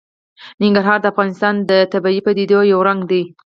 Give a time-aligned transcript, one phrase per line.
[0.61, 3.23] ننګرهار د افغانستان د طبیعي پدیدو یو رنګ دی.